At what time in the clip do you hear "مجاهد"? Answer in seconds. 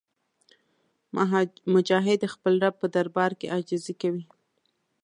1.73-2.17